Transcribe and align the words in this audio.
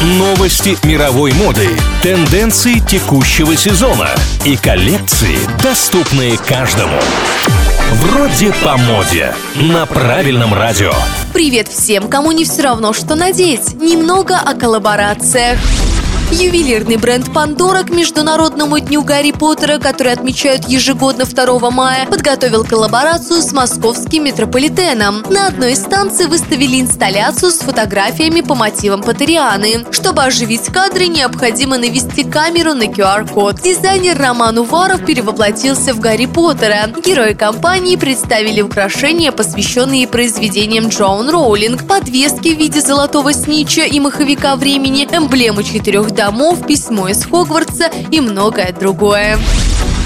Новости 0.00 0.78
мировой 0.86 1.34
моды, 1.34 1.68
тенденции 2.02 2.78
текущего 2.78 3.54
сезона 3.54 4.08
и 4.46 4.56
коллекции, 4.56 5.36
доступные 5.62 6.38
каждому. 6.38 6.98
Вроде 7.92 8.50
по 8.64 8.78
моде. 8.78 9.34
На 9.56 9.84
правильном 9.84 10.54
радио. 10.54 10.94
Привет 11.34 11.68
всем, 11.68 12.08
кому 12.08 12.32
не 12.32 12.46
все 12.46 12.62
равно, 12.62 12.94
что 12.94 13.14
надеть. 13.14 13.74
Немного 13.74 14.38
о 14.38 14.54
коллаборациях. 14.54 15.58
Ювелирный 16.32 16.96
бренд 16.96 17.32
Пандора 17.34 17.82
к 17.82 17.90
Международному 17.90 18.78
дню 18.78 19.02
Гарри 19.02 19.32
Поттера, 19.32 19.78
который 19.78 20.12
отмечают 20.12 20.68
ежегодно 20.68 21.24
2 21.24 21.70
мая, 21.70 22.06
подготовил 22.06 22.64
коллаборацию 22.64 23.42
с 23.42 23.52
московским 23.52 24.24
метрополитеном. 24.24 25.24
На 25.28 25.48
одной 25.48 25.72
из 25.72 25.80
станций 25.80 26.28
выставили 26.28 26.80
инсталляцию 26.80 27.50
с 27.50 27.58
фотографиями 27.58 28.42
по 28.42 28.54
мотивам 28.54 29.02
Патерианы. 29.02 29.84
Чтобы 29.90 30.22
оживить 30.22 30.66
кадры, 30.66 31.08
необходимо 31.08 31.78
навести 31.78 32.22
камеру 32.22 32.74
на 32.74 32.84
QR-код. 32.84 33.60
Дизайнер 33.60 34.16
Роман 34.16 34.58
Уваров 34.58 35.04
перевоплотился 35.04 35.92
в 35.94 35.98
Гарри 35.98 36.26
Поттера. 36.26 36.92
Герои 37.04 37.34
компании 37.34 37.96
представили 37.96 38.60
украшения, 38.62 39.32
посвященные 39.32 40.06
произведениям 40.06 40.88
Джоан 40.88 41.28
Роулинг, 41.28 41.88
подвески 41.88 42.54
в 42.54 42.58
виде 42.58 42.80
золотого 42.80 43.32
снича 43.32 43.82
и 43.82 43.98
маховика 43.98 44.54
времени, 44.54 45.08
эмблемы 45.10 45.64
четырех 45.64 46.12
домов, 46.20 46.66
письмо 46.66 47.08
из 47.08 47.24
Хогвартса 47.24 47.90
и 48.10 48.20
многое 48.20 48.74
другое. 48.78 49.38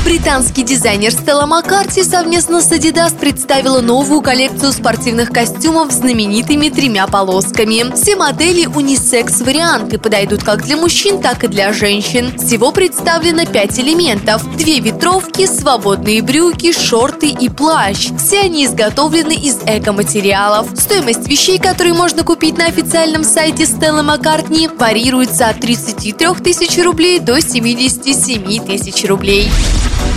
Британский 0.04 0.64
дизайнер 0.64 1.12
Стелла 1.12 1.46
Маккарти 1.46 2.04
совместно 2.04 2.60
с 2.60 2.70
Adidas 2.70 3.18
представила 3.18 3.80
новую 3.80 4.20
коллекцию 4.20 4.72
спортивных 4.72 5.30
костюмов 5.30 5.90
с 5.90 5.96
знаменитыми 5.96 6.68
тремя 6.68 7.06
полосками. 7.06 7.90
Все 7.96 8.14
модели 8.14 8.66
унисекс-варианты 8.66 9.98
подойдут 9.98 10.44
как 10.44 10.62
для 10.62 10.76
мужчин, 10.76 11.22
так 11.22 11.44
и 11.44 11.48
для 11.48 11.72
женщин. 11.72 12.38
Всего 12.38 12.70
представлено 12.70 13.46
пять 13.46 13.78
элементов. 13.80 14.44
Две 14.58 14.80
ветровки, 14.80 15.46
свободные 15.46 16.20
брюки, 16.20 16.72
шорты 16.72 17.28
и 17.28 17.48
плащ. 17.48 18.10
Все 18.18 18.40
они 18.40 18.66
изготовлены 18.66 19.32
из 19.32 19.56
эко-материалов. 19.66 20.68
Стоимость 20.78 21.26
вещей, 21.28 21.58
которые 21.58 21.94
можно 21.94 22.24
купить 22.24 22.58
на 22.58 22.66
официальном 22.66 23.24
сайте 23.24 23.64
Стелла 23.64 24.02
Маккартни, 24.02 24.68
варьируется 24.68 25.48
от 25.48 25.60
33 25.60 26.34
тысяч 26.44 26.76
рублей 26.84 27.20
до 27.20 27.40
77 27.40 28.66
тысяч 28.66 29.08
рублей. 29.08 29.48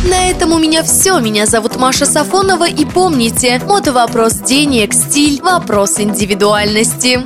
На 0.10 0.30
этом 0.30 0.52
у 0.54 0.58
меня 0.58 0.84
все. 0.84 1.20
Меня 1.20 1.46
зовут 1.46 1.76
Маша 1.76 2.06
Сафонова. 2.06 2.68
И 2.68 2.86
помните, 2.86 3.62
мода 3.66 3.92
вопрос 3.92 4.34
денег, 4.34 4.94
стиль– 4.94 5.42
вопрос 5.44 6.00
индивидуальности. 6.00 7.22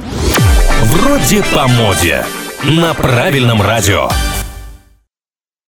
Вроде 0.83 1.43
по 1.53 1.67
моде. 1.67 2.25
На 2.63 2.93
правильном 2.93 3.61
радио. 3.61 4.09